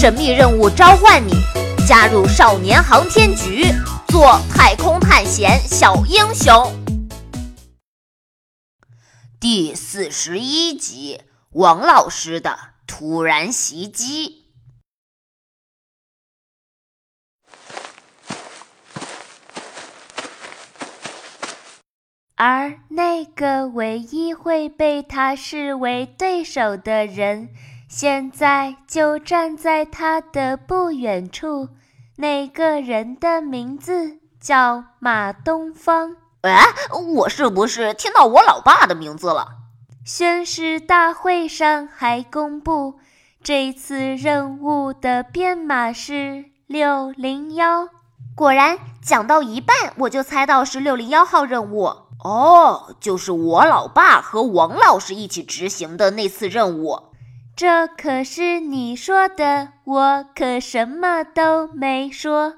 [0.00, 1.32] 神秘任务召唤你，
[1.84, 3.64] 加入少年航天局，
[4.06, 6.72] 做太空探险小英雄。
[9.40, 12.56] 第四十一集，王老师的
[12.86, 14.44] 突然袭击。
[22.36, 27.48] 而那个唯一会被他视为对手的人。
[27.88, 31.68] 现在就站在他的不远处，
[32.16, 36.14] 那个人的名字叫马东方。
[36.42, 36.66] 哎，
[37.16, 39.48] 我是不是听到我老爸的名字了？
[40.04, 43.00] 宣誓大会上还公布，
[43.42, 47.88] 这次任务的编码是六零幺。
[48.34, 51.86] 果然，讲到一半我就猜到是六零幺号任务。
[52.22, 57.07] 哦，就是我老爸和王老师一起执行的那次任务。
[57.58, 62.54] 这可是你说的，我可什么都没说。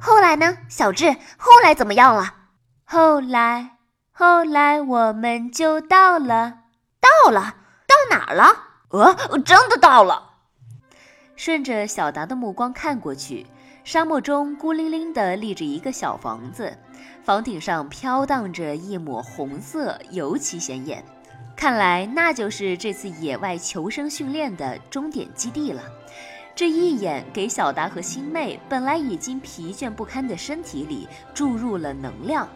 [0.00, 1.12] 后来呢，小智？
[1.36, 2.34] 后来怎么样了？
[2.82, 3.76] 后来，
[4.10, 6.62] 后来我们就到了，
[7.00, 7.54] 到了，
[7.86, 8.56] 到哪了？
[8.88, 10.30] 呃，真的到了。
[11.36, 13.46] 顺着小达的目光看过去，
[13.84, 16.76] 沙漠中孤零零地立着一个小房子，
[17.22, 21.04] 房顶上飘荡着一抹红色，尤其显眼。
[21.60, 25.82] 看来那就是这次野外求生训练的终点基地了。
[26.54, 32.48] 这一眼给小达和星妹本来已经疲倦不堪的身体里注入了能量，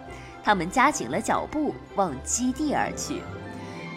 [0.42, 3.20] 他们加紧了脚步往基地而去。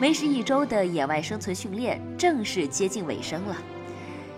[0.01, 3.55] 为时一周的野外生存训练正式接近尾声了。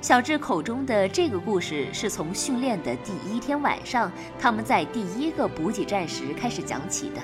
[0.02, 7.20] 小智口中的这个故事是从训练的第一天晚上，他们在第一个补给站时开始讲起的。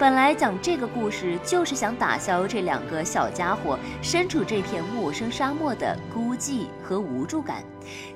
[0.00, 7.62] 本来讲这个故事就是想打消这两个小家伙身处这片陌生沙漠的孤寂和无助感，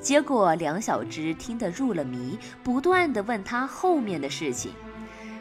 [0.00, 4.72] 结果梁小芝听得入了迷，不断的问他后面的事情。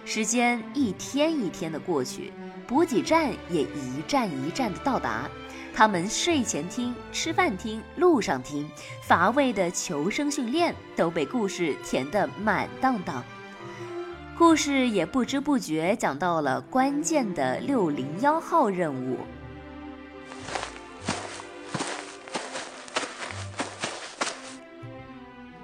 [0.04, 2.34] 时间一天一天的过去，
[2.68, 5.30] 补给站也一站一站的到达，
[5.74, 8.70] 他们睡前听、吃饭听、路上听，
[9.02, 13.24] 乏味的求生训练都被故事填得满当当。
[14.36, 19.20] 故事也不知不觉讲到了关键的六零幺号任务，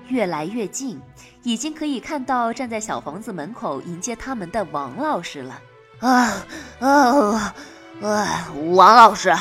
[0.07, 1.01] 越来越近，
[1.43, 5.61] 已经可以看到站在小房子门口迎接他们的王老师了。
[5.99, 6.45] 啊
[6.79, 7.53] 啊
[8.01, 8.47] 啊！
[8.73, 9.35] 王老师，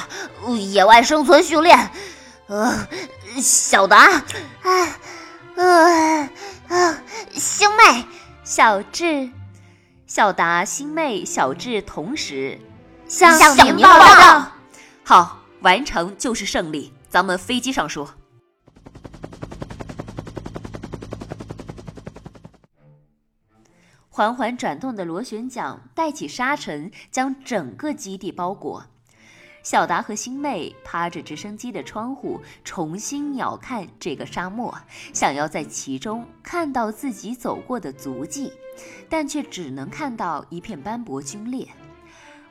[0.72, 1.90] 野外生存训练，
[2.48, 2.88] 呃，
[3.36, 4.98] 小达，啊
[5.56, 6.30] 啊
[6.68, 7.02] 啊，
[7.34, 8.06] 星妹。
[8.50, 9.28] 小智、
[10.06, 12.58] 小达、星妹、小智同时
[13.06, 14.52] 向向您报告。
[15.04, 16.90] 好，完成就是胜利。
[17.10, 18.08] 咱们飞机上说。
[24.08, 28.86] 缓缓转动的螺旋桨带起沙尘，将整个基地包裹。
[29.68, 34.74] 小达和星妹趴着直升机的窗户，重新鸟瞰这个沙漠，
[35.12, 38.50] 想要在其中看到自己走过的足迹，
[39.10, 41.68] 但却只能看到一片斑驳龟裂。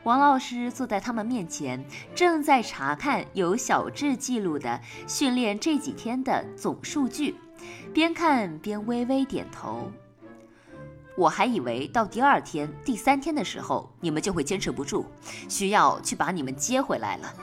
[0.03, 1.83] 王老师坐在他们面前，
[2.13, 7.35] 正在查看由小智记录的训练这几天的总数据，
[7.95, 9.91] 边看边微微点头。
[11.17, 15.03] 我还以为到第二天、第三天的时候，你们就会坚持不住，
[15.49, 17.33] 需要去把你们接回来了。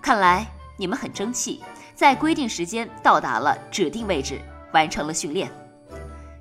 [0.00, 1.60] 看来你们很争气，
[1.96, 4.40] 在规定时间到达了指定位置，
[4.72, 5.50] 完成了训练。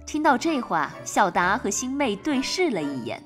[0.06, 3.22] 听到这话，小达和星妹对视了一眼。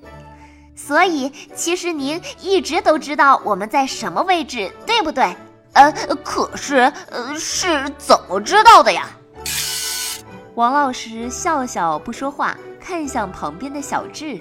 [0.73, 5.35] 所以，其实您一直都知道我们在什么位置，对不对？
[5.73, 5.91] 呃，
[6.23, 9.09] 可是，呃，是怎么知道的呀？
[10.55, 12.57] 王老师笑笑不说话。
[12.83, 14.37] 看向旁边的小智，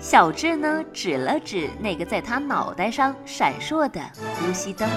[0.00, 4.00] 小智呢指了指那个在他脑袋上闪烁的
[4.34, 4.88] 呼吸灯。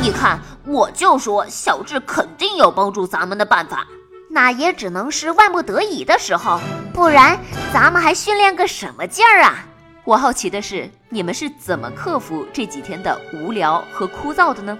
[0.00, 3.86] 你看，我就说小智肯定有帮助咱们的办法。
[4.30, 6.58] 那也只能是万不得已的时候，
[6.94, 7.38] 不然
[7.70, 9.66] 咱们还训练个什么劲儿啊？
[10.04, 14.78] 我好奇的是，你们是怎么克服这几天的无聊和枯燥的呢？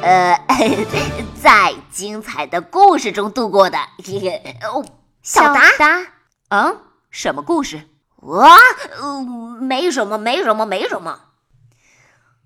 [0.00, 0.40] 呃，
[1.38, 3.76] 在精彩的故事中度过的。
[4.66, 4.82] 哦，
[5.22, 5.60] 小达，
[6.48, 6.78] 嗯。
[7.14, 7.84] 什么故事？
[8.16, 8.58] 啊，
[9.60, 11.26] 没什么，没什么，没什么。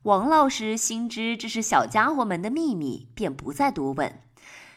[0.02, 4.20] 王老师心知这是小家伙们的秘密，便不再多问。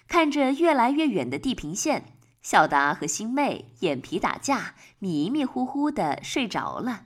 [0.07, 2.05] 看着越来越远的地平线，
[2.41, 7.01] 小达和星妹眼皮打架，迷迷糊糊的睡着了。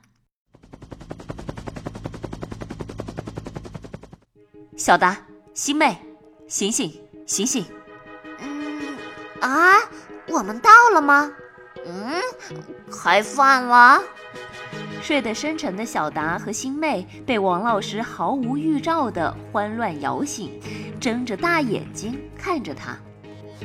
[4.77, 5.97] 小达，星妹，
[6.47, 7.65] 醒醒，醒醒！
[8.37, 8.95] 嗯，
[9.41, 9.73] 啊，
[10.27, 11.33] 我们到了吗？
[11.85, 12.21] 嗯，
[12.91, 14.01] 开饭了。
[15.01, 20.59] 睡得深沉的小达和星妹被王老师毫无预兆的慌乱摇醒，
[20.99, 22.97] 睁着大眼睛看着他。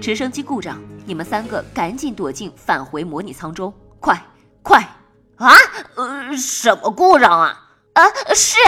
[0.01, 4.23] 直升机故障，你们三个赶紧躲进返回模拟舱中，快
[4.63, 4.81] 快！
[5.37, 5.55] 啊，
[5.97, 7.71] 呃，什么故障啊？
[7.95, 8.59] 呃，是。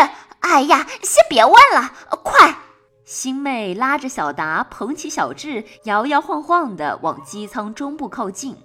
[0.41, 1.93] 哎呀，先别问了，
[2.25, 2.57] 快！
[3.05, 8.57] 星妹拉着小达，捧起小智，摇摇晃晃地往机舱中部靠近。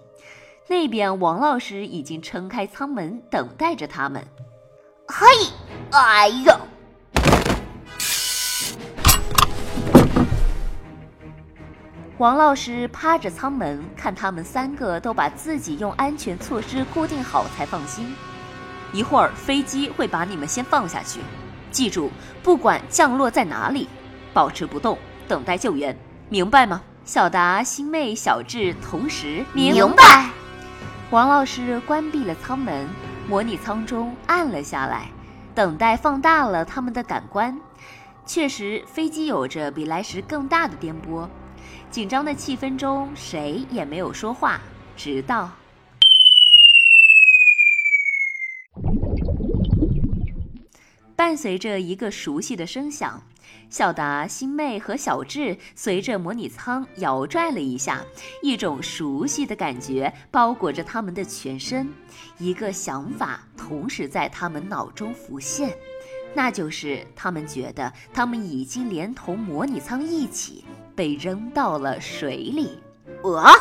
[0.70, 4.22] 那边，王老师已经撑开舱门，等待着他们。
[5.08, 5.26] 嘿，
[5.92, 6.60] 哎呀！
[12.18, 18.14] 王老师趴着舱门，看他们三个都把自己用安全措施固定好，才放心。
[18.92, 21.22] 一会儿飞机会把你们先放下去。
[21.72, 22.12] 记住，
[22.44, 23.88] 不管降落在哪里，
[24.34, 24.98] 保持不动，
[25.30, 25.98] 等待救援，
[26.28, 26.82] 明白吗？
[27.06, 30.30] 小达、星妹、小智同时明白。
[31.10, 32.86] 王老师关闭了舱门，
[33.30, 35.10] 模拟舱中暗了下来，
[35.56, 37.58] 等待放大了他们的感官。
[38.26, 41.26] 确实，飞机有着比来时更大的颠簸。
[41.90, 44.60] 紧张的气氛中，谁也没有说话，
[44.98, 45.50] 直到。
[51.16, 53.24] 伴随着一个熟悉的声响，
[53.70, 58.02] 小达、新妹和小智随着模拟舱摇拽了一下，
[58.42, 61.92] 一种熟悉的感觉包裹着他们的全身。
[62.38, 65.76] 一个想法同时在他们脑中浮现，
[66.34, 70.64] 那就是他们觉得他们已经连同模拟舱一起
[70.96, 72.80] 被扔到了水里。
[73.24, 73.52] 啊，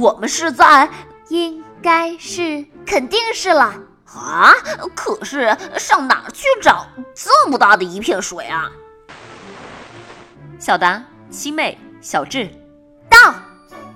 [0.00, 0.90] 我们是在？
[1.28, 3.74] 应该是，肯定是了。
[4.14, 4.52] 啊！
[4.94, 8.70] 可是上哪儿去找这么大的一片水啊？
[10.64, 12.48] 小达、星妹、小智，
[13.10, 13.34] 到。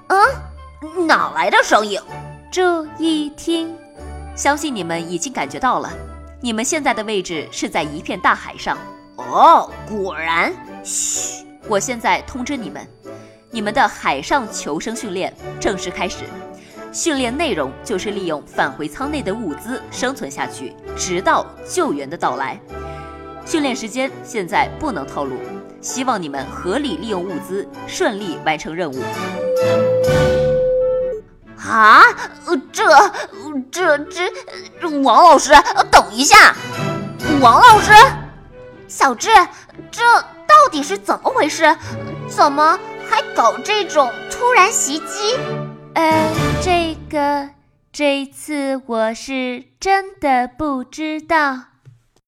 [0.09, 1.99] 嗯，哪来的声音？
[2.53, 3.75] 注意听！
[4.37, 5.91] 相信你们已经感觉到了，
[6.43, 8.77] 你们现在的位置是在一片大海上。
[9.17, 10.53] 哦，果然。
[10.85, 12.87] 嘘，我现在通知你们，
[13.51, 16.25] 你们的海上求生训练正式开始。
[16.93, 22.61] 训练内容就是利用返回舱内的物资生存下去，直到救援的到来。
[23.47, 25.35] 训练时间现在不能透露，
[25.81, 29.03] 希望你们合理利用物资，顺利完成任务。
[31.57, 32.03] 啊，
[32.73, 32.85] 这、
[33.71, 34.33] 这、这……
[35.03, 35.53] 王老师，
[35.91, 36.55] 等一下！
[37.41, 37.93] 王老师，
[38.89, 39.29] 小智，
[39.91, 40.03] 这
[40.47, 41.77] 到底是怎么回事？
[42.29, 42.79] 怎么
[43.09, 45.37] 还搞这种突然袭击？
[45.95, 46.33] 呃，
[46.63, 47.51] 这个
[47.93, 51.65] 这次我是真的不知道。